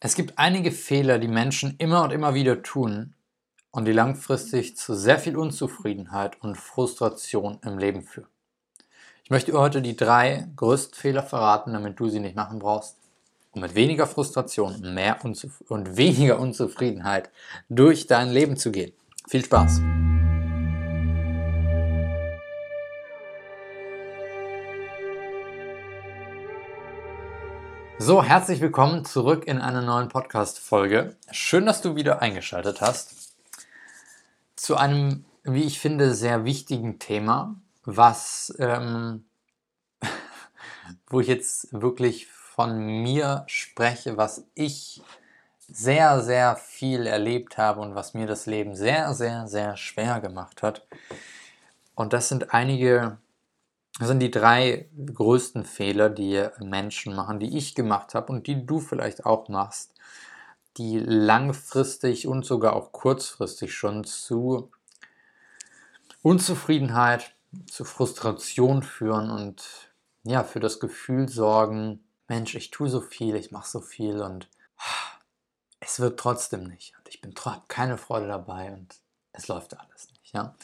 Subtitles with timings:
[0.00, 3.14] Es gibt einige Fehler, die Menschen immer und immer wieder tun
[3.72, 8.28] und die langfristig zu sehr viel Unzufriedenheit und Frustration im Leben führen.
[9.24, 12.96] Ich möchte heute die drei größten Fehler verraten, damit du sie nicht machen brauchst,
[13.50, 17.30] um mit weniger Frustration und, mehr Unzuf und weniger Unzufriedenheit
[17.68, 18.92] durch dein Leben zu gehen.
[19.26, 19.80] Viel Spaß!
[28.00, 31.16] So, herzlich willkommen zurück in einer neuen Podcast-Folge.
[31.32, 33.34] Schön, dass du wieder eingeschaltet hast
[34.54, 39.24] zu einem, wie ich finde, sehr wichtigen Thema, was, ähm,
[41.08, 45.02] wo ich jetzt wirklich von mir spreche, was ich
[45.58, 50.62] sehr, sehr viel erlebt habe und was mir das Leben sehr, sehr, sehr schwer gemacht
[50.62, 50.86] hat.
[51.96, 53.18] Und das sind einige
[53.98, 58.64] das sind die drei größten Fehler, die Menschen machen, die ich gemacht habe und die
[58.64, 59.94] du vielleicht auch machst,
[60.76, 64.70] die langfristig und sogar auch kurzfristig schon zu
[66.22, 67.34] Unzufriedenheit,
[67.70, 69.64] zu Frustration führen und
[70.22, 74.48] ja, für das Gefühl sorgen, Mensch, ich tue so viel, ich mache so viel und
[75.80, 77.34] es wird trotzdem nicht und ich bin
[77.68, 78.94] keine Freude dabei und
[79.32, 80.54] es läuft alles nicht, ja.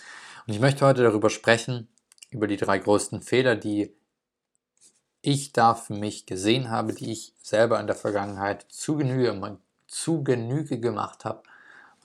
[0.46, 1.88] Und ich möchte heute darüber sprechen,
[2.34, 3.94] über die drei größten Fehler, die
[5.22, 10.22] ich da für mich gesehen habe, die ich selber in der Vergangenheit zu Genüge, zu
[10.22, 11.42] Genüge gemacht habe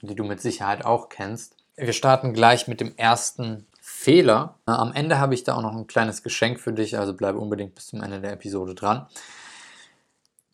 [0.00, 1.56] und die du mit Sicherheit auch kennst.
[1.76, 4.58] Wir starten gleich mit dem ersten Fehler.
[4.64, 7.74] Am Ende habe ich da auch noch ein kleines Geschenk für dich, also bleibe unbedingt
[7.74, 9.06] bis zum Ende der Episode dran.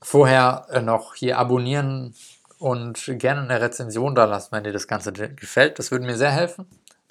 [0.02, 2.14] Vorher äh, noch hier abonnieren
[2.58, 5.78] und gerne eine Rezension da lassen, wenn dir das Ganze gefällt.
[5.78, 6.66] Das würde mir sehr helfen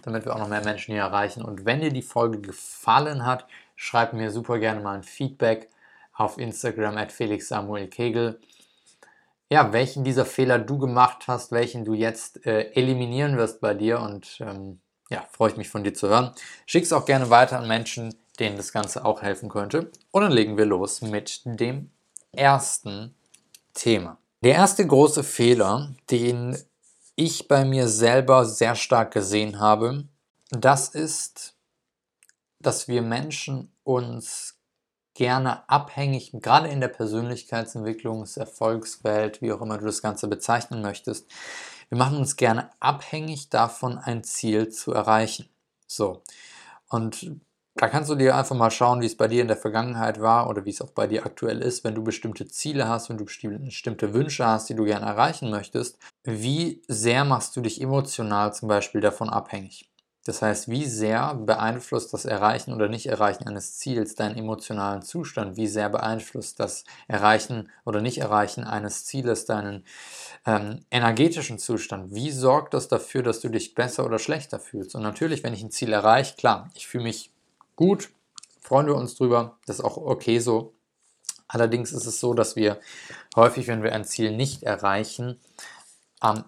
[0.05, 1.43] damit wir auch noch mehr Menschen hier erreichen.
[1.43, 5.69] Und wenn dir die Folge gefallen hat, schreib mir super gerne mal ein Feedback
[6.13, 8.39] auf Instagram at Felix Samuel Kegel.
[9.49, 13.99] Ja, welchen dieser Fehler du gemacht hast, welchen du jetzt äh, eliminieren wirst bei dir
[13.99, 16.31] und ähm, ja, freue ich mich von dir zu hören.
[16.65, 19.91] Schick es auch gerne weiter an Menschen, denen das Ganze auch helfen könnte.
[20.11, 21.91] Und dann legen wir los mit dem
[22.31, 23.13] ersten
[23.73, 24.17] Thema.
[24.41, 26.57] Der erste große Fehler, den
[27.15, 30.03] ich bei mir selber sehr stark gesehen habe,
[30.49, 31.55] das ist,
[32.59, 34.59] dass wir Menschen uns
[35.13, 41.31] gerne abhängig, gerade in der Persönlichkeitsentwicklungserfolgswelt, wie auch immer du das Ganze bezeichnen möchtest,
[41.89, 45.49] wir machen uns gerne abhängig davon, ein Ziel zu erreichen.
[45.87, 46.23] So.
[46.89, 47.31] Und
[47.75, 50.49] da kannst du dir einfach mal schauen, wie es bei dir in der Vergangenheit war
[50.49, 53.25] oder wie es auch bei dir aktuell ist, wenn du bestimmte Ziele hast, wenn du
[53.25, 55.97] bestimmte Wünsche hast, die du gerne erreichen möchtest.
[56.27, 59.91] Wie sehr machst du dich emotional zum Beispiel davon abhängig?
[60.25, 65.55] Das heißt, wie sehr beeinflusst das Erreichen oder Nicht-Erreichen eines Ziels deinen emotionalen Zustand?
[65.55, 69.83] Wie sehr beeinflusst das Erreichen oder Nicht-Erreichen eines Zieles deinen
[70.47, 72.15] ähm, energetischen Zustand?
[72.15, 74.95] Wie sorgt das dafür, dass du dich besser oder schlechter fühlst?
[74.95, 77.29] Und natürlich, wenn ich ein Ziel erreiche, klar, ich fühle mich
[77.75, 78.09] gut,
[78.59, 80.73] freuen wir uns drüber, das ist auch okay so.
[81.47, 82.79] Allerdings ist es so, dass wir
[83.35, 85.39] häufig, wenn wir ein Ziel nicht erreichen,
[86.19, 86.45] am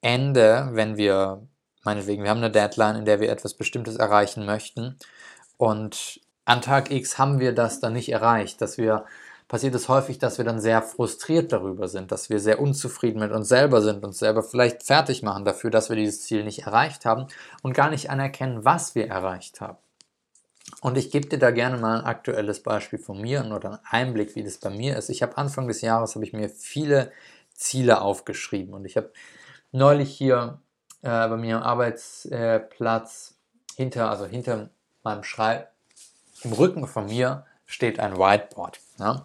[0.00, 1.46] Ende, wenn wir,
[1.84, 4.98] meinetwegen, wir haben eine Deadline, in der wir etwas Bestimmtes erreichen möchten
[5.56, 9.04] und an Tag X haben wir das dann nicht erreicht, dass wir
[9.48, 13.32] passiert es häufig, dass wir dann sehr frustriert darüber sind, dass wir sehr unzufrieden mit
[13.32, 17.04] uns selber sind, uns selber vielleicht fertig machen dafür, dass wir dieses Ziel nicht erreicht
[17.04, 17.26] haben
[17.62, 19.78] und gar nicht anerkennen, was wir erreicht haben.
[20.80, 24.34] Und ich gebe dir da gerne mal ein aktuelles Beispiel von mir oder einen Einblick,
[24.34, 25.10] wie das bei mir ist.
[25.10, 27.12] Ich habe Anfang des Jahres habe ich mir viele
[27.56, 29.12] Ziele aufgeschrieben und ich habe
[29.72, 30.60] neulich hier
[31.02, 33.34] äh, bei mir am Arbeitsplatz
[33.76, 34.70] hinter, also hinter
[35.02, 35.70] meinem Schreib,
[36.42, 38.80] im Rücken von mir steht ein Whiteboard.
[38.98, 39.24] Ja?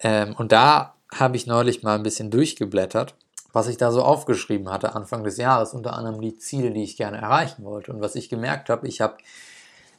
[0.00, 3.14] Ähm, und da habe ich neulich mal ein bisschen durchgeblättert,
[3.52, 6.96] was ich da so aufgeschrieben hatte Anfang des Jahres, unter anderem die Ziele, die ich
[6.96, 7.92] gerne erreichen wollte.
[7.92, 9.16] Und was ich gemerkt habe, ich habe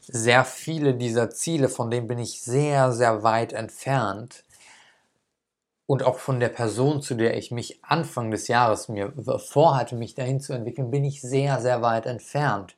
[0.01, 4.43] sehr viele dieser Ziele, von denen bin ich sehr, sehr weit entfernt.
[5.89, 10.13] Und auch von der Person, zu der ich mich Anfang des Jahres mir vorhatte, mich
[10.13, 12.75] dahin zu entwickeln, bin ich sehr, sehr weit entfernt.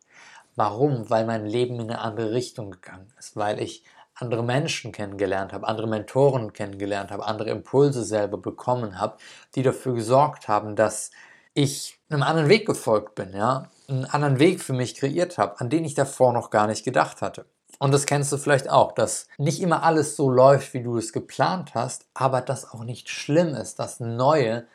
[0.56, 1.09] Warum?
[1.09, 3.83] Weil mein Leben in eine andere Richtung gegangen ist, weil ich
[4.15, 9.18] andere Menschen kennengelernt habe, andere Mentoren kennengelernt habe, andere Impulse selber bekommen habe,
[9.56, 11.12] die dafür gesorgt haben, dass
[11.53, 15.69] ich einem anderen Weg gefolgt bin, ja, einen anderen Weg für mich kreiert habe, an
[15.69, 17.44] den ich davor noch gar nicht gedacht hatte.
[17.81, 21.13] Und das kennst du vielleicht auch, dass nicht immer alles so läuft, wie du es
[21.13, 24.68] geplant hast, aber dass auch nicht schlimm ist, dass neue,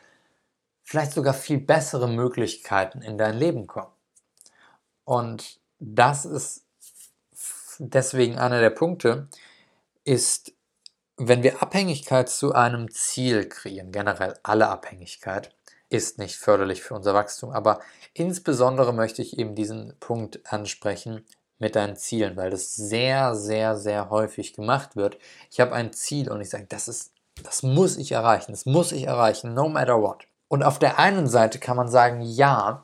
[0.83, 3.93] vielleicht sogar viel bessere Möglichkeiten in dein Leben kommen.
[5.05, 6.65] Und das ist
[7.79, 9.29] deswegen einer der Punkte,
[10.03, 10.51] ist
[11.15, 15.55] wenn wir Abhängigkeit zu einem Ziel kreieren, generell alle Abhängigkeit,
[15.87, 17.51] ist nicht förderlich für unser Wachstum.
[17.51, 17.79] Aber
[18.13, 21.23] insbesondere möchte ich eben diesen Punkt ansprechen
[21.59, 25.17] mit deinen Zielen, weil das sehr, sehr, sehr häufig gemacht wird.
[25.51, 27.11] Ich habe ein Ziel und ich sage, das ist,
[27.43, 30.25] das muss ich erreichen, das muss ich erreichen, no matter what.
[30.47, 32.83] Und auf der einen Seite kann man sagen, ja,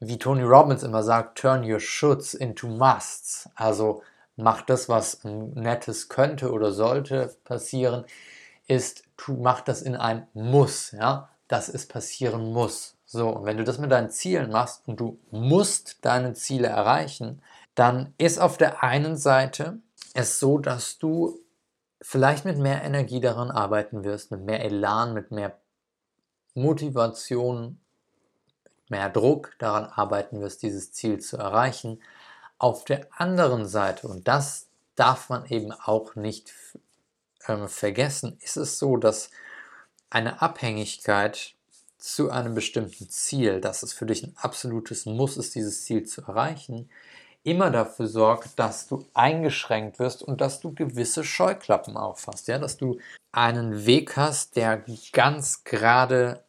[0.00, 3.48] wie Tony Robbins immer sagt, turn your shoulds into musts.
[3.54, 4.02] Also
[4.36, 8.04] mach das, was nettes könnte oder sollte passieren,
[8.66, 12.94] ist, tu, mach das in ein Muss, ja, dass es passieren muss.
[13.06, 17.40] So, und wenn du das mit deinen Zielen machst und du musst deine Ziele erreichen,
[17.78, 19.78] dann ist auf der einen Seite
[20.12, 21.38] es so, dass du
[22.02, 25.56] vielleicht mit mehr Energie daran arbeiten wirst, mit mehr Elan, mit mehr
[26.54, 27.80] Motivation,
[28.88, 32.02] mehr Druck daran arbeiten wirst, dieses Ziel zu erreichen.
[32.58, 34.66] Auf der anderen Seite, und das
[34.96, 36.52] darf man eben auch nicht
[37.46, 39.30] äh, vergessen, ist es so, dass
[40.10, 41.54] eine Abhängigkeit
[41.96, 46.22] zu einem bestimmten Ziel, dass es für dich ein absolutes Muss ist, dieses Ziel zu
[46.22, 46.90] erreichen,
[47.42, 52.76] immer dafür sorgt, dass du eingeschränkt wirst und dass du gewisse Scheuklappen auffasst, ja, dass
[52.76, 52.98] du
[53.32, 56.44] einen Weg hast, der ganz gerade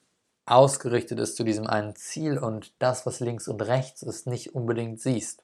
[0.45, 4.99] ausgerichtet ist zu diesem einen Ziel und das, was links und rechts ist, nicht unbedingt
[4.99, 5.43] siehst.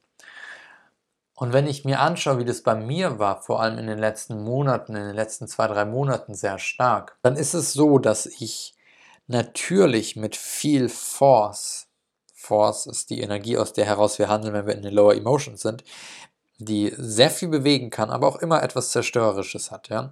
[1.35, 4.41] Und wenn ich mir anschaue, wie das bei mir war, vor allem in den letzten
[4.41, 8.73] Monaten, in den letzten zwei, drei Monaten sehr stark, dann ist es so, dass ich
[9.27, 11.84] natürlich mit viel Force,
[12.45, 15.61] Force ist die Energie, aus der heraus wir handeln, wenn wir in den Lower Emotions
[15.61, 15.83] sind,
[16.57, 19.89] die sehr viel bewegen kann, aber auch immer etwas Zerstörerisches hat.
[19.89, 20.11] Ja?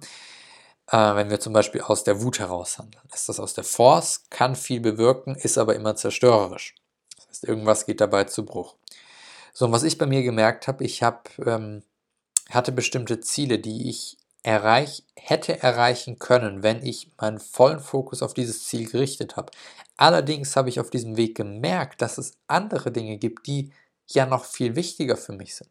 [0.90, 4.24] Äh, wenn wir zum Beispiel aus der Wut heraus handeln, ist das aus der Force,
[4.30, 6.74] kann viel bewirken, ist aber immer zerstörerisch.
[7.16, 8.74] Das heißt, irgendwas geht dabei zu Bruch.
[9.52, 11.84] So, und was ich bei mir gemerkt habe, ich hab, ähm,
[12.50, 18.34] hatte bestimmte Ziele, die ich erreich, hätte erreichen können, wenn ich meinen vollen Fokus auf
[18.34, 19.50] dieses Ziel gerichtet habe.
[19.96, 23.72] Allerdings habe ich auf diesem Weg gemerkt, dass es andere Dinge gibt, die
[24.06, 25.70] ja noch viel wichtiger für mich sind.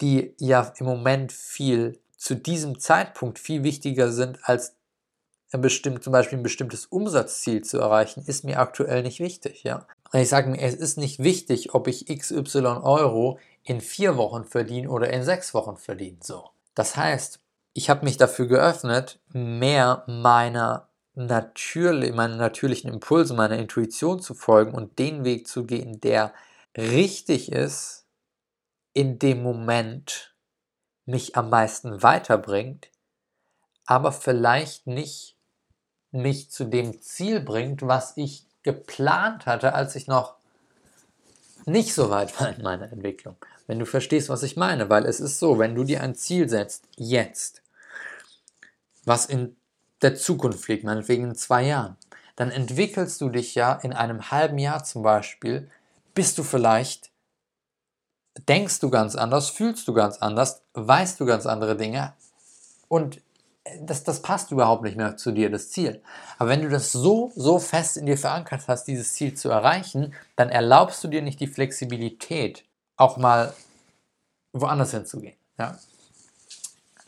[0.00, 4.74] Die ja im Moment viel zu diesem Zeitpunkt viel wichtiger sind als
[5.50, 9.62] ein bestimmt, zum Beispiel ein bestimmtes Umsatzziel zu erreichen, ist mir aktuell nicht wichtig.
[9.62, 9.86] Ja?
[10.12, 14.90] Ich sage mir, es ist nicht wichtig, ob ich XY Euro in vier Wochen verdiene
[14.90, 16.18] oder in sechs Wochen verdiene.
[16.20, 16.50] So.
[16.74, 17.40] Das heißt,
[17.78, 24.74] ich habe mich dafür geöffnet, mehr meiner natürlich, meinen natürlichen Impulse, meiner Intuition zu folgen
[24.74, 26.34] und den Weg zu gehen, der
[26.76, 28.04] richtig ist
[28.94, 30.34] in dem Moment
[31.06, 32.88] mich am meisten weiterbringt,
[33.86, 35.36] aber vielleicht nicht
[36.10, 40.34] mich zu dem Ziel bringt, was ich geplant hatte, als ich noch
[41.64, 43.36] nicht so weit war in meiner Entwicklung.
[43.68, 46.48] Wenn du verstehst, was ich meine, weil es ist so, wenn du dir ein Ziel
[46.48, 47.62] setzt, jetzt,
[49.08, 49.56] was in
[50.02, 51.96] der Zukunft liegt, meinetwegen in zwei Jahren,
[52.36, 55.68] dann entwickelst du dich ja in einem halben Jahr zum Beispiel,
[56.14, 57.10] bist du vielleicht,
[58.48, 62.12] denkst du ganz anders, fühlst du ganz anders, weißt du ganz andere Dinge
[62.86, 63.20] und
[63.80, 66.02] das, das passt überhaupt nicht mehr zu dir, das Ziel.
[66.38, 70.14] Aber wenn du das so, so fest in dir verankert hast, dieses Ziel zu erreichen,
[70.36, 72.64] dann erlaubst du dir nicht die Flexibilität,
[72.96, 73.52] auch mal
[74.52, 75.36] woanders hinzugehen.
[75.58, 75.78] Ja?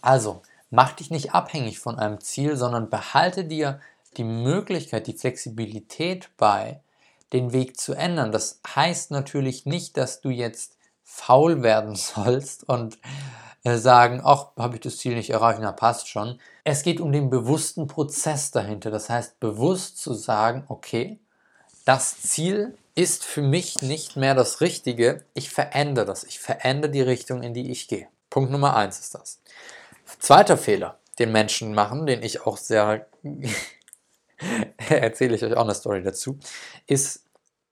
[0.02, 3.81] Also, mach dich nicht abhängig von einem Ziel, sondern behalte dir
[4.17, 6.81] die Möglichkeit, die Flexibilität bei,
[7.33, 8.33] den Weg zu ändern.
[8.33, 12.99] Das heißt natürlich nicht, dass du jetzt faul werden sollst und
[13.62, 16.41] äh, sagen, ach, habe ich das Ziel nicht erreicht, na passt schon.
[16.65, 18.91] Es geht um den bewussten Prozess dahinter.
[18.91, 21.21] Das heißt, bewusst zu sagen, okay,
[21.85, 25.25] das Ziel ist für mich nicht mehr das Richtige.
[25.35, 26.25] Ich verändere das.
[26.25, 28.09] Ich verändere die Richtung, in die ich gehe.
[28.29, 29.41] Punkt Nummer eins ist das.
[30.19, 33.07] Zweiter Fehler, den Menschen machen, den ich auch sehr,
[34.88, 36.38] erzähle ich euch auch eine Story dazu,
[36.87, 37.25] ist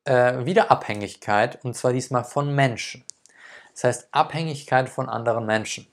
[0.04, 3.04] äh, wieder Abhängigkeit und zwar diesmal von Menschen.
[3.72, 5.86] Das heißt Abhängigkeit von anderen Menschen.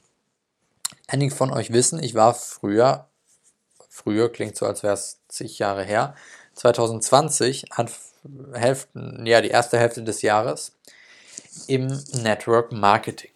[1.07, 3.07] Einige von euch wissen, ich war früher,
[3.89, 6.15] früher klingt so, als wäre es zig Jahre her,
[6.53, 7.89] 2020, an
[8.53, 10.71] Hälften, ja, die erste Hälfte des Jahres,
[11.67, 13.34] im Network Marketing.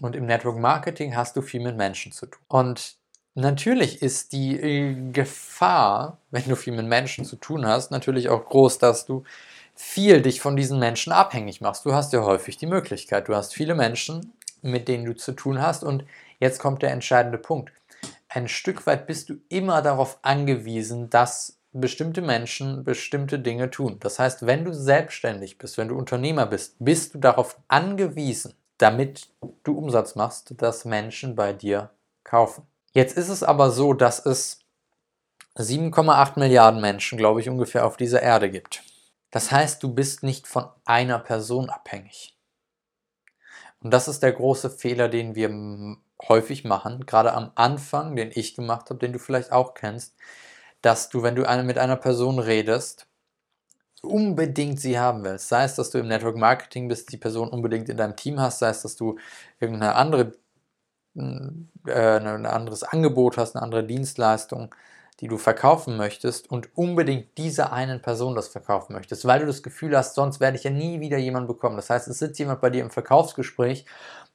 [0.00, 2.42] Und im Network Marketing hast du viel mit Menschen zu tun.
[2.48, 2.96] Und
[3.34, 8.44] natürlich ist die äh, Gefahr, wenn du viel mit Menschen zu tun hast, natürlich auch
[8.44, 9.24] groß, dass du
[9.74, 11.84] viel dich von diesen Menschen abhängig machst.
[11.84, 13.28] Du hast ja häufig die Möglichkeit.
[13.28, 14.32] Du hast viele Menschen,
[14.62, 15.84] mit denen du zu tun hast.
[15.84, 16.04] Und
[16.38, 17.72] jetzt kommt der entscheidende Punkt.
[18.28, 23.98] Ein Stück weit bist du immer darauf angewiesen, dass bestimmte Menschen bestimmte Dinge tun.
[24.00, 29.28] Das heißt, wenn du selbstständig bist, wenn du Unternehmer bist, bist du darauf angewiesen, damit
[29.62, 31.90] du Umsatz machst, dass Menschen bei dir
[32.24, 32.66] kaufen.
[32.92, 34.60] Jetzt ist es aber so, dass es
[35.56, 38.82] 7,8 Milliarden Menschen, glaube ich, ungefähr auf dieser Erde gibt.
[39.30, 42.36] Das heißt, du bist nicht von einer Person abhängig.
[43.80, 48.54] Und das ist der große Fehler, den wir häufig machen, gerade am Anfang, den ich
[48.54, 50.14] gemacht habe, den du vielleicht auch kennst,
[50.80, 53.06] dass du, wenn du mit einer Person redest,
[54.04, 55.48] unbedingt sie haben willst.
[55.48, 58.60] Sei es, dass du im Network Marketing bist, die Person unbedingt in deinem Team hast,
[58.60, 59.18] sei es, dass du
[59.60, 60.32] irgendeine andere,
[61.16, 64.74] äh, ein anderes Angebot hast, eine andere Dienstleistung,
[65.20, 69.62] die du verkaufen möchtest und unbedingt dieser einen Person das verkaufen möchtest, weil du das
[69.62, 71.76] Gefühl hast, sonst werde ich ja nie wieder jemanden bekommen.
[71.76, 73.84] Das heißt, es sitzt jemand bei dir im Verkaufsgespräch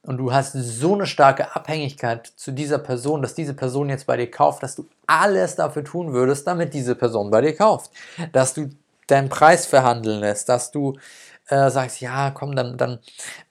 [0.01, 4.15] und du hast so eine starke Abhängigkeit zu dieser Person, dass diese Person jetzt bei
[4.15, 7.91] dir kauft, dass du alles dafür tun würdest, damit diese Person bei dir kauft.
[8.31, 8.69] Dass du
[9.11, 10.97] deinen Preis verhandeln lässt, dass du
[11.47, 12.99] äh, sagst, ja, komm, dann, dann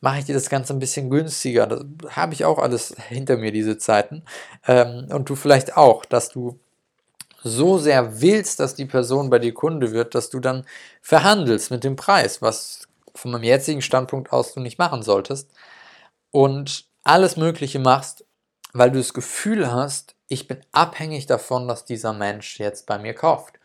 [0.01, 1.67] mache ich dir das Ganze ein bisschen günstiger.
[1.67, 4.23] Das habe ich auch alles hinter mir, diese Zeiten.
[4.67, 6.59] Ähm, und du vielleicht auch, dass du
[7.43, 10.65] so sehr willst, dass die Person bei dir Kunde wird, dass du dann
[11.03, 15.51] verhandelst mit dem Preis, was von meinem jetzigen Standpunkt aus du nicht machen solltest
[16.31, 18.25] und alles Mögliche machst,
[18.73, 23.15] weil du das Gefühl hast, ich bin abhängig davon, dass dieser Mensch jetzt bei mir
[23.15, 23.59] kauft.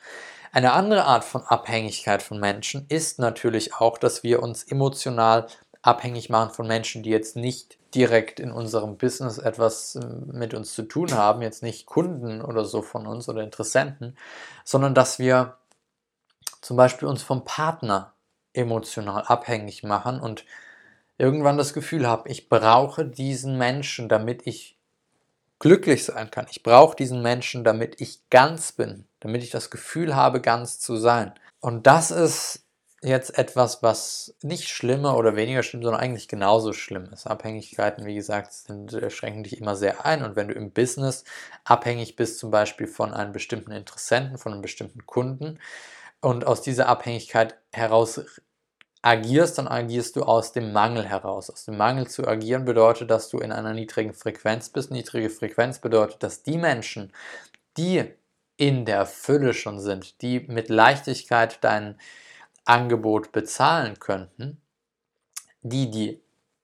[0.54, 5.48] Eine andere Art von Abhängigkeit von Menschen ist natürlich auch, dass wir uns emotional
[5.82, 10.76] abhängig machen von Menschen, die jetzt nicht direkt in unserem Business etwas äh, mit uns
[10.76, 14.16] zu tun haben, jetzt nicht Kunden oder so von uns oder Interessenten,
[14.64, 15.58] sondern dass wir
[16.62, 18.14] zum Beispiel uns vom Partner
[18.54, 20.46] emotional abhängig machen und
[21.18, 24.78] irgendwann das Gefühl habe, ich brauche diesen Menschen, damit ich
[25.58, 26.46] glücklich sein kann.
[26.52, 30.98] Ich brauche diesen Menschen, damit ich ganz bin, damit ich das Gefühl habe, ganz zu
[30.98, 31.34] sein.
[31.60, 32.64] Und das ist
[33.02, 37.28] jetzt etwas, was nicht schlimmer oder weniger schlimm, sondern eigentlich genauso schlimm ist.
[37.28, 40.24] Abhängigkeiten, wie gesagt, sind, äh, schränken dich immer sehr ein.
[40.24, 41.26] Und wenn du im Business
[41.66, 45.60] abhängig bist, zum Beispiel von einem bestimmten Interessenten, von einem bestimmten Kunden,
[46.22, 48.22] und aus dieser Abhängigkeit heraus
[49.02, 51.50] agierst, dann agierst du aus dem Mangel heraus.
[51.50, 54.90] Aus dem Mangel zu agieren bedeutet, dass du in einer niedrigen Frequenz bist.
[54.90, 57.12] Niedrige Frequenz bedeutet, dass die Menschen,
[57.76, 58.06] die
[58.64, 62.00] in der Fülle schon sind, die mit Leichtigkeit deinen
[62.64, 64.62] Angebot bezahlen könnten,
[65.64, 66.22] die die,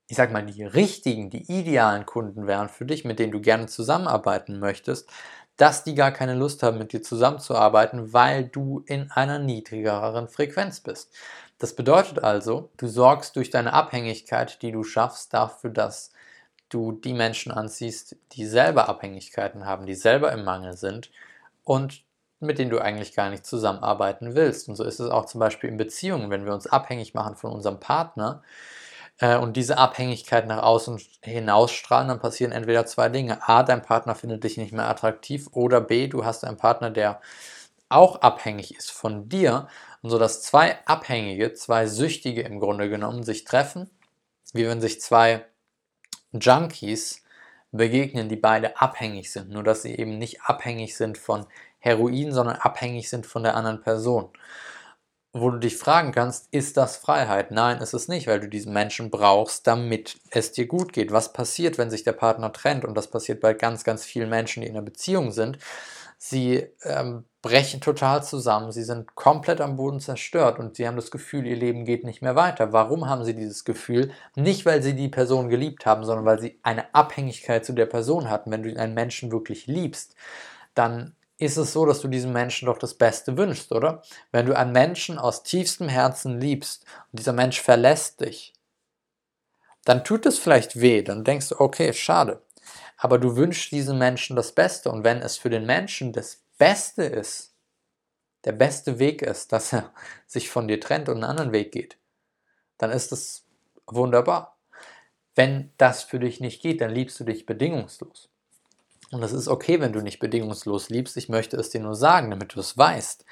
[0.07, 3.65] ich sag mal, die richtigen, die idealen Kunden wären für dich, mit denen du gerne
[3.65, 5.09] zusammenarbeiten möchtest,
[5.57, 10.79] dass die gar keine Lust haben, mit dir zusammenzuarbeiten, weil du in einer niedrigeren Frequenz
[10.79, 11.13] bist.
[11.57, 16.13] Das bedeutet also, du sorgst durch deine Abhängigkeit, die du schaffst, dafür, dass
[16.69, 21.11] du die Menschen anziehst, die selber Abhängigkeiten haben, die selber im Mangel sind
[21.63, 22.03] und
[22.39, 24.69] mit denen du eigentlich gar nicht zusammenarbeiten willst.
[24.69, 27.51] Und so ist es auch zum Beispiel in Beziehungen, wenn wir uns abhängig machen von
[27.51, 28.41] unserem Partner
[29.19, 33.47] äh, und diese Abhängigkeit nach außen hinausstrahlen, dann passieren entweder zwei Dinge.
[33.47, 37.19] A, dein Partner findet dich nicht mehr attraktiv oder B, du hast einen Partner, der
[37.89, 39.67] auch abhängig ist von dir
[40.01, 43.89] und so dass zwei Abhängige, zwei Süchtige im Grunde genommen sich treffen,
[44.53, 45.45] wie wenn sich zwei
[46.31, 47.23] Junkies
[47.71, 51.45] begegnen, die beide abhängig sind, nur dass sie eben nicht abhängig sind von
[51.79, 54.29] Heroin, sondern abhängig sind von der anderen Person.
[55.31, 57.51] Wo du dich fragen kannst, ist das Freiheit?
[57.51, 61.11] Nein, ist es nicht, weil du diesen Menschen brauchst, damit es dir gut geht.
[61.11, 62.83] Was passiert, wenn sich der Partner trennt?
[62.83, 65.59] Und das passiert bei ganz, ganz vielen Menschen, die in einer Beziehung sind.
[66.17, 71.09] Sie ähm, brechen total zusammen, sie sind komplett am Boden zerstört und sie haben das
[71.09, 72.73] Gefühl, ihr Leben geht nicht mehr weiter.
[72.73, 74.11] Warum haben sie dieses Gefühl?
[74.35, 78.29] Nicht, weil sie die Person geliebt haben, sondern weil sie eine Abhängigkeit zu der Person
[78.29, 78.51] hatten.
[78.51, 80.15] Wenn du einen Menschen wirklich liebst,
[80.73, 84.03] dann ist es so, dass du diesem Menschen doch das Beste wünschst, oder?
[84.33, 88.53] Wenn du einen Menschen aus tiefstem Herzen liebst und dieser Mensch verlässt dich,
[89.85, 92.41] dann tut es vielleicht weh, dann denkst du, okay, schade.
[92.97, 97.03] Aber du wünschst diesem Menschen das Beste und wenn es für den Menschen das Beste
[97.03, 97.55] ist,
[98.45, 99.91] der beste Weg ist, dass er
[100.27, 101.97] sich von dir trennt und einen anderen Weg geht,
[102.77, 103.45] dann ist es
[103.87, 104.57] wunderbar.
[105.35, 108.29] Wenn das für dich nicht geht, dann liebst du dich bedingungslos.
[109.11, 111.17] Und das ist okay, wenn du nicht bedingungslos liebst.
[111.17, 113.25] Ich möchte es dir nur sagen, damit du es weißt,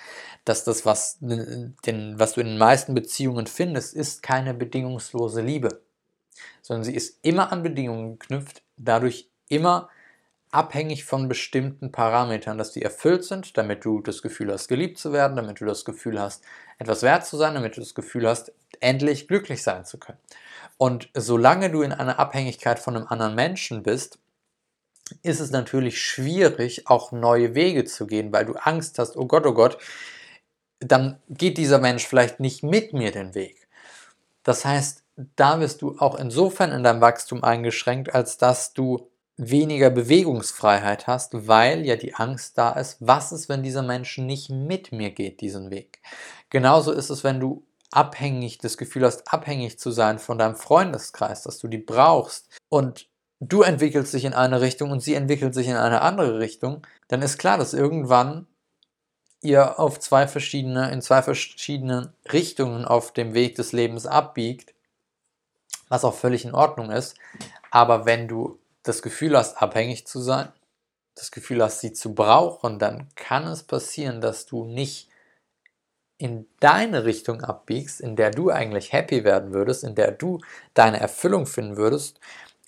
[0.43, 5.81] dass das, was, den, was du in den meisten Beziehungen findest, ist keine bedingungslose Liebe,
[6.61, 9.89] sondern sie ist immer an Bedingungen geknüpft, dadurch immer
[10.57, 15.13] abhängig von bestimmten Parametern, dass die erfüllt sind, damit du das Gefühl hast, geliebt zu
[15.13, 16.43] werden, damit du das Gefühl hast,
[16.79, 20.17] etwas wert zu sein, damit du das Gefühl hast, endlich glücklich sein zu können.
[20.77, 24.17] Und solange du in einer Abhängigkeit von einem anderen Menschen bist,
[25.21, 29.45] ist es natürlich schwierig, auch neue Wege zu gehen, weil du Angst hast, oh Gott,
[29.45, 29.77] oh Gott,
[30.79, 33.67] dann geht dieser Mensch vielleicht nicht mit mir den Weg.
[34.41, 35.03] Das heißt,
[35.35, 41.47] da wirst du auch insofern in deinem Wachstum eingeschränkt, als dass du weniger Bewegungsfreiheit hast,
[41.47, 45.41] weil ja die Angst da ist, was ist, wenn dieser Mensch nicht mit mir geht,
[45.41, 46.01] diesen Weg.
[46.49, 51.43] Genauso ist es, wenn du abhängig, das Gefühl hast, abhängig zu sein von deinem Freundeskreis,
[51.43, 53.07] dass du die brauchst und
[53.39, 57.21] du entwickelst dich in eine Richtung und sie entwickelt sich in eine andere Richtung, dann
[57.21, 58.47] ist klar, dass irgendwann
[59.41, 64.73] ihr auf zwei verschiedene, in zwei verschiedenen Richtungen auf dem Weg des Lebens abbiegt,
[65.89, 67.15] was auch völlig in Ordnung ist.
[67.69, 70.49] Aber wenn du das Gefühl hast, abhängig zu sein,
[71.15, 75.09] das Gefühl hast, sie zu brauchen, dann kann es passieren, dass du nicht
[76.17, 80.39] in deine Richtung abbiegst, in der du eigentlich happy werden würdest, in der du
[80.73, 82.19] deine Erfüllung finden würdest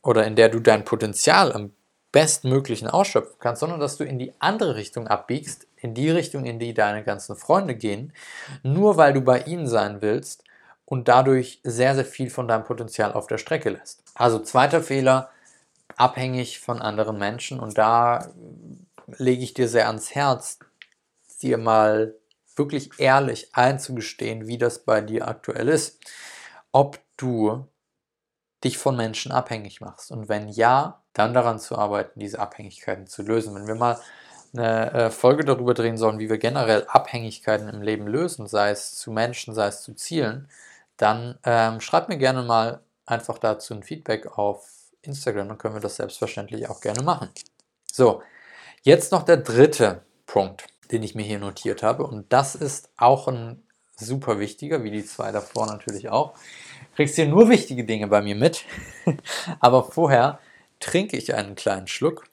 [0.04, 1.74] oder in der du dein Potenzial am
[2.12, 6.60] bestmöglichen ausschöpfen kannst, sondern dass du in die andere Richtung abbiegst, in die Richtung, in
[6.60, 8.14] die deine ganzen Freunde gehen,
[8.64, 10.44] nur weil du bei ihnen sein willst
[10.86, 14.04] und dadurch sehr, sehr viel von deinem Potenzial auf der Strecke lässt.
[14.16, 15.30] Also zweiter Fehler,
[15.96, 18.31] abhängig von anderen Menschen und da
[19.17, 20.60] lege ich dir sehr ans Herz,
[21.41, 22.15] dir mal
[22.55, 26.00] wirklich ehrlich einzugestehen, wie das bei dir aktuell ist.
[26.72, 27.65] Ob du
[28.63, 30.12] dich von Menschen abhängig machst.
[30.12, 33.55] Und wenn ja, dann daran zu arbeiten, diese Abhängigkeiten zu lösen.
[33.55, 34.00] Wenn wir mal
[34.53, 38.96] eine äh, Folge darüber drehen sollen, wie wir generell Abhängigkeiten im Leben lösen, sei es
[38.96, 40.50] zu Menschen, sei es zu Zielen,
[40.98, 44.67] dann ähm, schreibt mir gerne mal einfach dazu ein Feedback auf
[45.01, 47.29] Instagram, dann können wir das selbstverständlich auch gerne machen.
[47.91, 48.22] So,
[48.84, 52.06] jetzt noch der dritte Punkt, den ich mir hier notiert habe.
[52.06, 53.63] Und das ist auch ein
[53.96, 56.36] super wichtiger, wie die zwei davor natürlich auch
[57.00, 58.65] kriegst hier nur wichtige Dinge bei mir mit.
[59.62, 60.39] Aber vorher
[60.82, 62.25] trinke ich einen kleinen Schluck,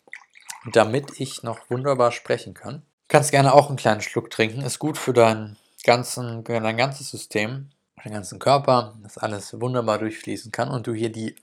[0.73, 2.83] damit ich noch wunderbar sprechen kann.
[3.07, 4.63] Du kannst gerne auch einen kleinen Schluck trinken.
[4.63, 7.71] Ist gut für dein, ganzen, dein ganzes System,
[8.03, 11.37] deinen ganzen Körper, dass alles wunderbar durchfließen kann und du hier die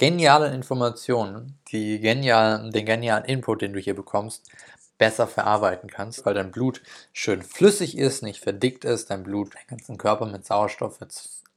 [0.00, 4.50] genialen Informationen, die genialen, den genialen Input, den du hier bekommst,
[4.96, 6.80] besser verarbeiten kannst, weil dein Blut
[7.12, 10.98] schön flüssig ist, nicht verdickt ist, dein Blut den ganzen Körper mit Sauerstoff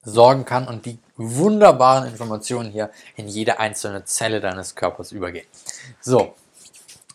[0.04, 5.48] sorgen kann und die wunderbaren Informationen hier in jede einzelne Zelle deines Körpers übergehen.
[6.02, 6.36] So,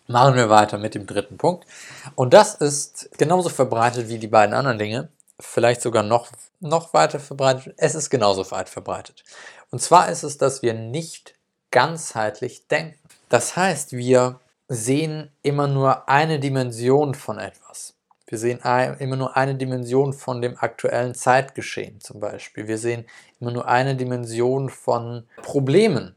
[0.06, 1.66] machen wir weiter mit dem dritten Punkt.
[2.14, 6.28] Und das ist genauso verbreitet wie die beiden anderen Dinge, vielleicht sogar noch,
[6.60, 7.74] noch weiter verbreitet.
[7.76, 9.24] Es ist genauso weit verbreitet.
[9.70, 11.34] Und zwar ist es, dass wir nicht
[11.70, 12.98] ganzheitlich denken.
[13.28, 17.94] Das heißt, wir sehen immer nur eine Dimension von etwas.
[18.26, 18.60] Wir sehen
[18.98, 22.68] immer nur eine Dimension von dem aktuellen Zeitgeschehen zum Beispiel.
[22.68, 23.06] Wir sehen
[23.40, 26.14] immer nur eine Dimension von Problemen,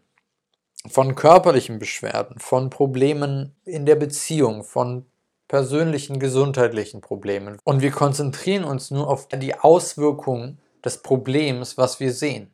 [0.90, 5.06] von körperlichen Beschwerden, von Problemen in der Beziehung, von
[5.48, 7.58] persönlichen gesundheitlichen Problemen.
[7.64, 12.52] Und wir konzentrieren uns nur auf die Auswirkungen des Problems, was wir sehen.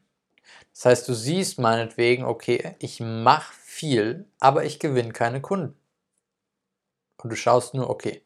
[0.77, 5.75] Das heißt, du siehst meinetwegen, okay, ich mache viel, aber ich gewinne keine Kunden.
[7.17, 8.21] Und du schaust nur, okay,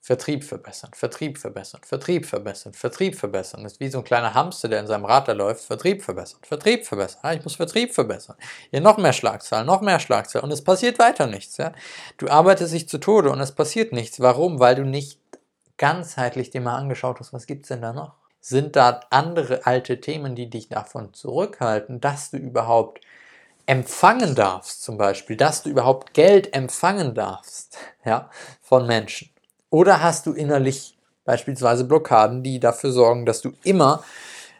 [0.00, 3.62] Vertrieb verbessern, Vertrieb verbessern, Vertrieb verbessern, Vertrieb verbessern.
[3.62, 5.64] Das ist wie so ein kleiner Hamster, der in seinem Rad da läuft.
[5.64, 7.20] Vertrieb verbessern, Vertrieb verbessern.
[7.22, 8.36] Ah, ich muss Vertrieb verbessern.
[8.70, 10.44] Hier noch mehr Schlagzahlen, noch mehr Schlagzahlen.
[10.44, 11.58] Und es passiert weiter nichts.
[11.58, 11.72] Ja?
[12.16, 14.18] Du arbeitest dich zu Tode und es passiert nichts.
[14.18, 14.60] Warum?
[14.60, 15.20] Weil du nicht
[15.76, 18.14] ganzheitlich dir mal angeschaut hast, was gibt es denn da noch?
[18.48, 23.00] Sind da andere alte Themen, die dich davon zurückhalten, dass du überhaupt
[23.66, 28.30] empfangen darfst, zum Beispiel, dass du überhaupt Geld empfangen darfst, ja,
[28.62, 29.30] von Menschen?
[29.68, 34.04] Oder hast du innerlich beispielsweise Blockaden, die dafür sorgen, dass du immer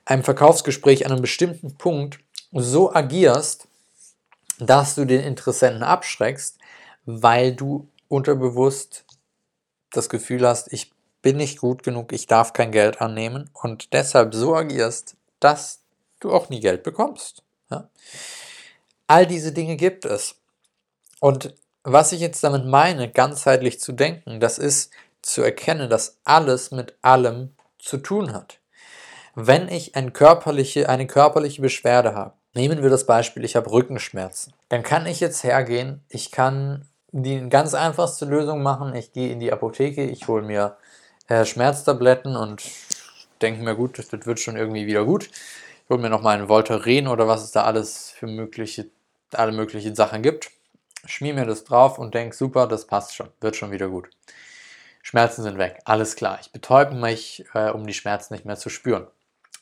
[0.05, 2.19] einem Verkaufsgespräch an einem bestimmten Punkt
[2.51, 3.69] so agierst,
[4.59, 6.59] dass du den Interessenten abschreckst,
[7.05, 9.05] weil du unterbewusst
[9.93, 10.96] das Gefühl hast, ich
[11.27, 15.81] bin nicht gut genug, ich darf kein Geld annehmen und deshalb so agierst, dass
[16.21, 17.43] du auch nie Geld bekommst.
[17.69, 17.89] Ja?
[19.09, 20.37] All diese Dinge gibt es.
[21.19, 26.71] Und was ich jetzt damit meine, ganzheitlich zu denken, das ist zu erkennen, dass alles
[26.71, 28.61] mit allem zu tun hat.
[29.35, 34.53] Wenn ich ein körperliche, eine körperliche Beschwerde habe, nehmen wir das Beispiel, ich habe Rückenschmerzen,
[34.69, 39.41] dann kann ich jetzt hergehen, ich kann die ganz einfachste Lösung machen, ich gehe in
[39.41, 40.77] die Apotheke, ich hole mir
[41.29, 42.63] äh, Schmerztabletten und
[43.43, 45.29] denke mir, gut, das, wird schon irgendwie wieder gut.
[45.29, 48.87] Ich hole mir nochmal einen Voltaren oder was es da alles für mögliche,
[49.33, 50.51] alle möglichen Sachen gibt
[51.07, 54.09] schmier mir das drauf und denke, super, das passt schon, wird schon wieder gut.
[55.03, 56.39] Schmerzen sind weg, alles klar.
[56.41, 59.07] Ich betäube mich, äh, um die Schmerzen nicht mehr zu spüren.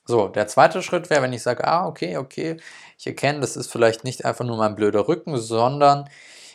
[0.06, 2.56] So, der zweite Schritt wäre, wenn ich sage, ah, okay, okay,
[2.98, 6.08] ich erkenne, das ist vielleicht nicht einfach nur mein blöder Rücken, sondern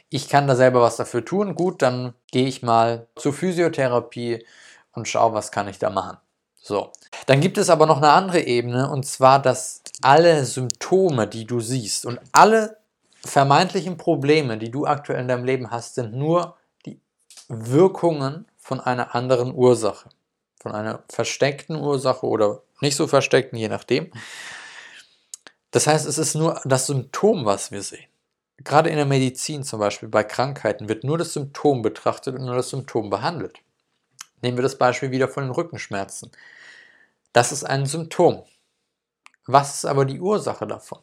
[0.10, 1.56] ich kann da selber was dafür tun.
[1.56, 4.45] Gut, dann gehe ich mal zur Physiotherapie
[4.99, 6.17] und schaue, was kann ich da machen.
[6.62, 6.91] So,
[7.25, 11.59] dann gibt es aber noch eine andere Ebene und zwar, dass alle Symptome, die du
[11.59, 12.77] siehst und alle
[13.25, 16.99] vermeintlichen Probleme, die du aktuell in deinem Leben hast, sind nur die
[17.47, 20.09] Wirkungen von einer anderen Ursache.
[20.62, 24.12] Von einer versteckten Ursache oder nicht so versteckten, je nachdem.
[25.71, 28.07] Das heißt, es ist nur das Symptom, was wir sehen.
[28.63, 32.55] Gerade in der Medizin zum Beispiel bei Krankheiten wird nur das Symptom betrachtet und nur
[32.55, 33.59] das Symptom behandelt.
[34.41, 36.32] Nehmen wir das Beispiel wieder von den Rückenschmerzen.
[37.34, 38.43] Das ist ein Symptom.
[39.45, 40.99] Was ist aber die Ursache davon?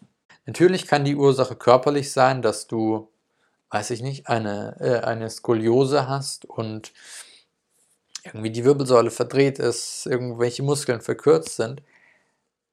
[0.47, 3.11] Natürlich kann die Ursache körperlich sein, dass du,
[3.71, 6.93] weiß ich nicht, eine, äh, eine Skoliose hast und
[8.23, 11.83] irgendwie die Wirbelsäule verdreht ist, irgendwelche Muskeln verkürzt sind.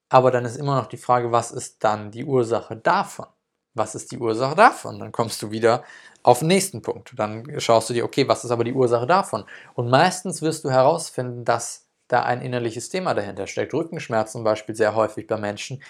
[0.09, 3.27] Aber dann ist immer noch die Frage, was ist dann die Ursache davon?
[3.75, 4.99] Was ist die Ursache davon?
[4.99, 5.83] Dann kommst du wieder
[6.21, 7.13] auf den nächsten Punkt.
[7.17, 9.45] Dann schaust du dir, okay, was ist aber die Ursache davon?
[9.73, 13.73] Und meistens wirst du herausfinden, dass da ein innerliches Thema dahinter steckt.
[13.73, 15.81] Rückenschmerzen zum Beispiel sehr häufig bei Menschen,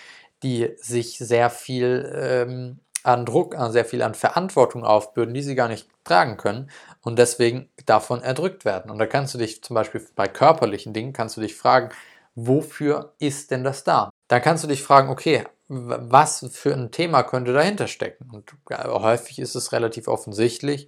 [0.43, 5.55] die sich sehr viel ähm, an Druck, an sehr viel an Verantwortung aufbürden, die sie
[5.55, 6.69] gar nicht tragen können
[7.01, 8.89] und deswegen davon erdrückt werden.
[8.89, 11.89] Und da kannst du dich zum Beispiel bei körperlichen Dingen, kannst du dich fragen,
[12.35, 14.09] wofür ist denn das da?
[14.33, 18.31] Dann kannst du dich fragen, okay, was für ein Thema könnte dahinter stecken?
[18.31, 20.87] Und häufig ist es relativ offensichtlich,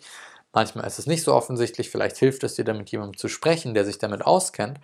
[0.52, 3.86] manchmal ist es nicht so offensichtlich, vielleicht hilft es dir damit jemandem zu sprechen, der
[3.86, 4.80] sich damit auskennt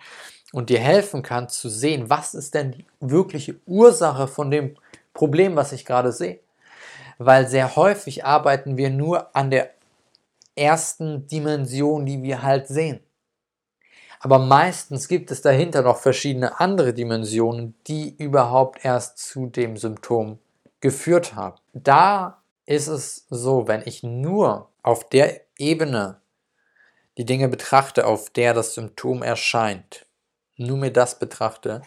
[0.52, 4.76] und dir helfen kann zu sehen, was ist denn die wirkliche Ursache von dem
[5.12, 6.38] Problem, was ich gerade sehe.
[7.18, 9.70] Weil sehr häufig arbeiten wir nur an der
[10.54, 13.00] ersten Dimension, die wir halt sehen.
[14.24, 20.38] Aber meistens gibt es dahinter noch verschiedene andere Dimensionen, die überhaupt erst zu dem Symptom
[20.80, 21.56] geführt haben.
[21.72, 26.20] Da ist es so, wenn ich nur auf der Ebene
[27.18, 30.06] die Dinge betrachte, auf der das Symptom erscheint,
[30.56, 31.82] nur mir das betrachte,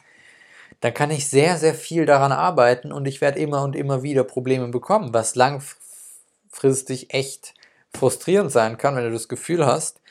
[0.82, 4.26] dann kann ich sehr, sehr viel daran arbeiten und ich werde immer und immer wieder
[4.26, 7.54] Probleme bekommen, was langfristig echt
[7.96, 10.02] frustrierend sein kann, wenn du das Gefühl hast,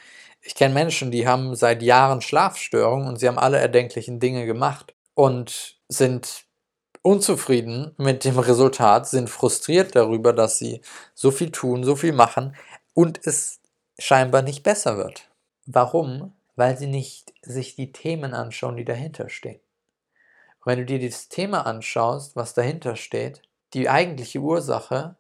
[0.45, 4.95] ich kenne Menschen, die haben seit Jahren Schlafstörungen und sie haben alle erdenklichen Dinge gemacht
[5.15, 6.45] und sind
[7.03, 10.81] unzufrieden mit dem Resultat, sind frustriert darüber, dass sie
[11.15, 12.57] so viel tun, so viel machen
[12.95, 13.61] und es
[13.99, 15.31] scheinbar nicht besser wird.
[15.67, 16.33] Warum?
[16.57, 19.61] weil sie nicht sich die Themen anschauen, die dahinter stehen.
[20.65, 23.43] Wenn du dir das Thema anschaust, was dahinter steht,
[23.75, 25.17] die eigentliche Ursache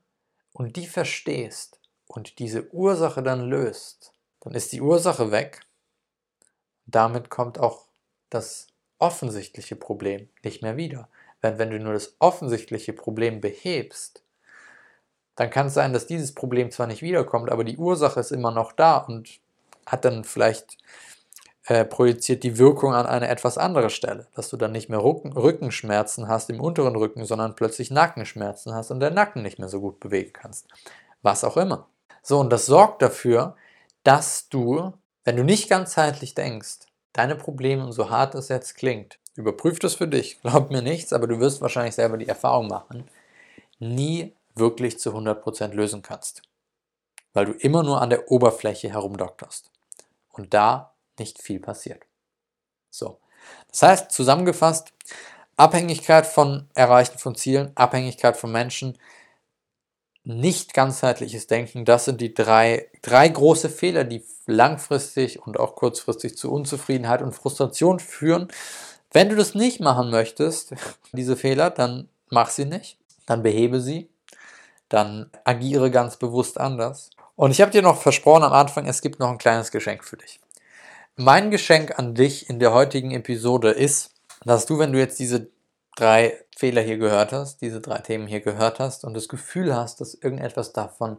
[0.53, 4.14] und die verstehst und diese Ursache dann löst,
[4.45, 5.61] dann ist die Ursache weg.
[6.87, 7.87] Damit kommt auch
[8.31, 11.09] das offensichtliche Problem nicht mehr wieder.
[11.41, 14.23] Wenn, wenn du nur das offensichtliche Problem behebst,
[15.37, 18.53] dann kann es sein, dass dieses Problem zwar nicht wiederkommt, aber die Ursache ist immer
[18.53, 19.41] noch da und
[19.87, 20.79] hat dann vielleicht
[21.67, 25.33] äh, projiziert die Wirkung an eine etwas andere Stelle, dass du dann nicht mehr Rücken,
[25.33, 29.81] Rückenschmerzen hast im unteren Rücken, sondern plötzlich Nackenschmerzen hast und der Nacken nicht mehr so
[29.81, 30.69] gut bewegen kannst.
[31.23, 31.89] Was auch immer.
[32.23, 33.57] So, und das sorgt dafür,
[34.05, 34.93] dass du,
[35.25, 40.07] wenn du nicht ganzheitlich denkst, deine Probleme, so hart es jetzt klingt, überprüf das für
[40.07, 43.09] dich, glaub mir nichts, aber du wirst wahrscheinlich selber die Erfahrung machen,
[43.81, 46.43] nie wirklich zu 100% lösen kannst.
[47.33, 49.71] Weil du immer nur an der Oberfläche herumdokterst.
[50.31, 52.05] Und da nicht viel passiert.
[52.91, 53.19] So.
[53.71, 54.93] Das heißt, zusammengefasst,
[55.57, 58.99] Abhängigkeit von Erreichen von Zielen, Abhängigkeit von Menschen,
[60.25, 66.37] nicht ganzheitliches Denken, das sind die drei, drei große Fehler, die langfristig und auch kurzfristig
[66.37, 68.49] zu Unzufriedenheit und Frustration führen.
[69.13, 70.75] Wenn du das nicht machen möchtest,
[71.13, 74.09] diese Fehler, dann mach sie nicht, dann behebe sie,
[74.89, 77.11] dann agiere ganz bewusst anders.
[77.37, 80.17] Und ich habe dir noch versprochen am Anfang, es gibt noch ein kleines Geschenk für
[80.17, 80.41] dich.
[81.17, 85.49] Mein Geschenk an dich in der heutigen Episode ist, dass du, wenn du jetzt diese
[85.97, 90.01] drei Fehler hier gehört hast, diese drei Themen hier gehört hast und das Gefühl hast,
[90.01, 91.19] dass irgendetwas davon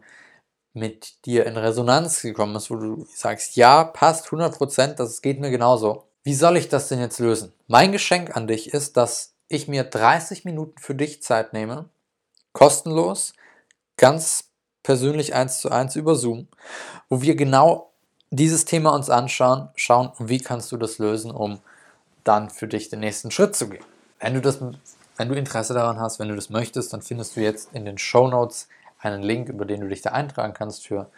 [0.74, 5.50] mit dir in Resonanz gekommen ist, wo du sagst, ja, passt 100%, das geht mir
[5.50, 6.04] genauso.
[6.24, 7.54] Wie soll ich das denn jetzt lösen?
[7.67, 11.89] Mein Geschenk an dich ist, dass ich mir 30 Minuten für dich Zeit nehme,
[12.52, 13.34] kostenlos,
[13.98, 14.45] ganz
[14.84, 16.48] persönlich eins zu eins über Zoom,
[17.10, 17.91] wo wir genau
[18.32, 21.60] dieses Thema uns anschauen, schauen, wie kannst du das lösen, um
[22.24, 23.86] dann für dich den nächsten Schritt zu gehen.
[24.19, 24.60] Wenn du, das,
[25.17, 27.97] wenn du Interesse daran hast, wenn du das möchtest, dann findest du jetzt in den
[27.97, 28.67] Show Notes
[28.99, 31.10] einen Link, über den du dich da eintragen kannst für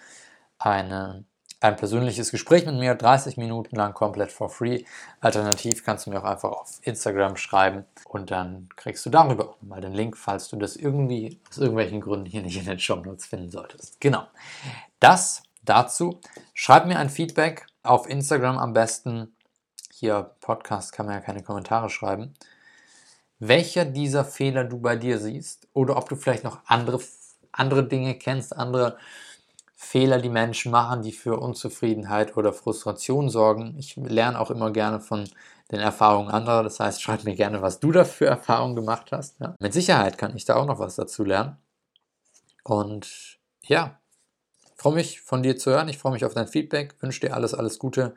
[0.60, 1.23] eine,
[1.62, 4.83] ein persönliches Gespräch mit mir, 30 Minuten lang komplett for free.
[5.21, 9.81] Alternativ kannst du mir auch einfach auf Instagram schreiben und dann kriegst du darüber mal
[9.81, 13.25] den Link, falls du das irgendwie aus irgendwelchen Gründen hier nicht in den Show Notes
[13.25, 13.99] finden solltest.
[14.01, 14.27] Genau.
[14.99, 16.19] Das dazu.
[16.53, 19.36] Schreib mir ein Feedback auf Instagram am besten.
[19.93, 22.33] Hier Podcast kann man ja keine Kommentare schreiben.
[23.39, 27.00] Welcher dieser Fehler du bei dir siehst oder ob du vielleicht noch andere
[27.58, 28.97] andere Dinge kennst, andere
[29.76, 33.76] Fehler, die Menschen machen, die für Unzufriedenheit oder Frustration sorgen.
[33.78, 35.30] Ich lerne auch immer gerne von
[35.71, 36.63] den Erfahrungen anderer.
[36.63, 39.39] Das heißt, schreib mir gerne, was du da für Erfahrungen gemacht hast.
[39.39, 39.56] Ja.
[39.60, 41.58] Mit Sicherheit kann ich da auch noch was dazu lernen.
[42.63, 44.00] Und ja,
[44.76, 45.89] freue mich von dir zu hören.
[45.89, 46.95] Ich freue mich auf dein Feedback.
[47.00, 48.15] Wünsche dir alles, alles Gute.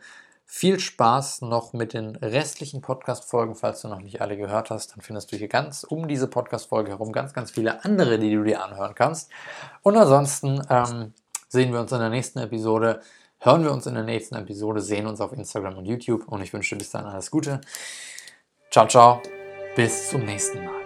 [0.52, 3.54] Viel Spaß noch mit den restlichen Podcast-Folgen.
[3.54, 6.90] Falls du noch nicht alle gehört hast, dann findest du hier ganz um diese Podcast-Folge
[6.90, 9.30] herum ganz, ganz viele andere, die du dir anhören kannst.
[9.82, 11.14] Und ansonsten ähm,
[11.48, 13.00] sehen wir uns in der nächsten Episode,
[13.38, 16.52] hören wir uns in der nächsten Episode, sehen uns auf Instagram und YouTube und ich
[16.52, 17.60] wünsche dir bis dann alles Gute.
[18.72, 19.22] Ciao, ciao,
[19.76, 20.79] bis zum nächsten Mal.